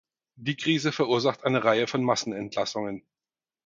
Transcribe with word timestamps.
Die 0.35 0.55
Krise 0.57 0.91
verursacht 0.91 1.43
eine 1.45 1.63
Reihe 1.63 1.85
von 1.85 2.03
Massenentlassungen. 2.03 3.03